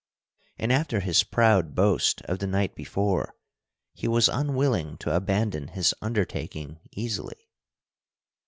[0.57, 3.35] And after his proud boast of the night before,
[3.93, 7.47] he was unwilling to abandon his undertaking easily.